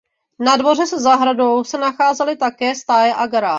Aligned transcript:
Na 0.39 0.57
dvoře 0.57 0.85
se 0.85 0.99
zahradou 0.99 1.63
se 1.63 1.77
nacházely 1.77 2.35
také 2.37 2.75
stáje 2.75 3.13
a 3.15 3.27
garáž. 3.27 3.49